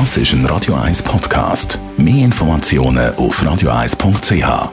[0.00, 1.78] Das ist ein Radio 1 Podcast.
[1.96, 4.72] Mehr Informationen auf radio1.ch.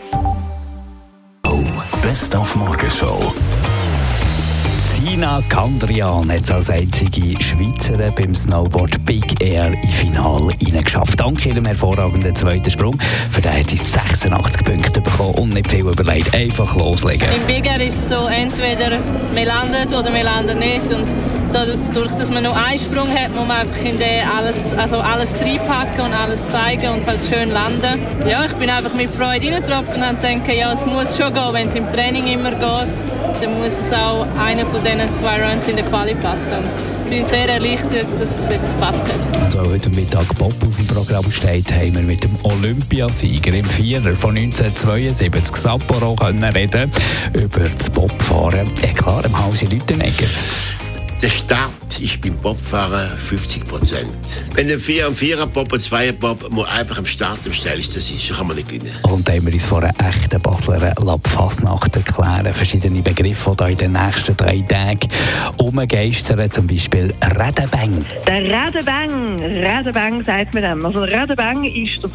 [1.46, 1.64] Oh,
[2.02, 3.32] Best auf Morgenshow.
[4.90, 11.20] Sina Kandrian hat als einzige Schweizerin beim Snowboard Big Air im Finale geschafft.
[11.20, 13.00] Dank ihrem hervorragenden zweiten Sprung.
[13.30, 16.34] Für den hat sie 86 Punkte bekommen und nicht viel überlegt.
[16.34, 17.28] Einfach loslegen.
[17.32, 18.98] Im Big Air ist es so, entweder
[19.36, 20.92] man landet oder man landet nicht.
[20.92, 21.06] Und
[21.54, 25.30] dadurch, dass man nur einen Sprung hat, muss man einfach in den alles, also alles
[25.42, 28.00] reinpacken und alles zeigen und halt schön landen.
[28.30, 31.68] Ja, ich bin einfach mit Freude reingetropft und gedacht, ja, es muss schon gehen, wenn
[31.68, 32.62] es im Training immer geht,
[33.42, 36.64] dann muss es auch einer von diesen zwei Runs in der Quali passen.
[37.06, 39.44] Ich bin sehr erleichtert, dass es jetzt gepasst hat.
[39.44, 43.66] Und weil heute Mittag Bob auf dem Programm steht, haben wir mit dem Olympiasieger im
[43.66, 46.90] Vierer von 1972 Sapporo reden
[47.34, 48.70] über das Bobfahren.
[48.82, 50.28] Ja klar, im Hause Lütenegger.
[51.22, 54.10] Der Start, ich bin Bobfahrer 50 Prozent.
[54.56, 58.34] Wenn der Vier- und Vierer-Bob und Zweier-Bob muss einfach am Start am schnellsten sein, so
[58.34, 58.92] kann man nicht gewinnen.
[59.04, 62.52] Und haben wir uns vor einer echten Basler Labfasnacht erklären.
[62.52, 65.08] Verschiedene Begriffe, die da in den nächsten drei Tagen
[65.58, 68.04] umgeistern, zum Beispiel Redebang.
[68.26, 70.84] Der Redebang, Redebang sagt man dem.
[70.84, 72.10] Also Redebang ist der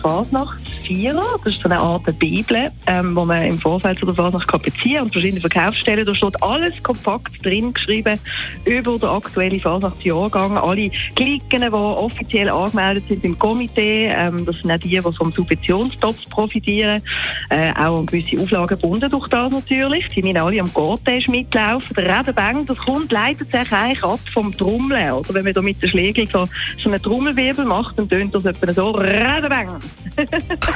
[0.86, 4.46] Fasnachtsvierer, das ist so eine Art Bibel, ähm, wo man im Vorfeld zu der Fasnacht
[4.46, 8.18] kann beziehen und verschiedene Verkaufsstellen, da steht alles kompakt drin geschrieben
[8.64, 10.56] über den aktuellen Fasnachtsjahrgang.
[10.56, 15.32] Alle Klicken, die offiziell angemeldet sind im Komitee, ähm, das sind auch die, die vom
[15.32, 17.02] Subventionstopf profitieren,
[17.50, 20.06] äh, auch an gewisse Auflagen gebunden durch das natürlich.
[20.08, 21.94] Die müssen alle am Cortège mitlaufen.
[21.96, 25.12] Der Redebang, das kommt, leitet sich eigentlich ab vom Trommeln.
[25.12, 26.48] Oder wenn man da mit der Schlägel so,
[26.82, 29.78] so einen Trommelwirbel macht, dann tönt das etwa so Redebang.